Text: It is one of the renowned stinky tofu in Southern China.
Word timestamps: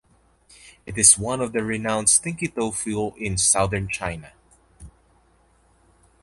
It 0.87 0.97
is 0.97 1.19
one 1.19 1.41
of 1.41 1.53
the 1.53 1.63
renowned 1.63 2.09
stinky 2.09 2.47
tofu 2.47 3.13
in 3.17 3.37
Southern 3.37 3.87
China. 3.87 4.31